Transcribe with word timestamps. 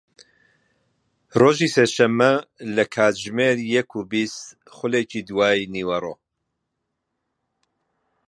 ڕۆژی 1.39 1.69
سێشەممە 1.75 2.31
لە 2.75 2.83
کاتژمێر 2.93 3.57
یەک 3.75 3.89
و 3.97 3.99
بیست 4.11 4.43
خولەکی 4.75 5.21
دوای 5.29 5.61
نیوەڕۆ 5.75 6.13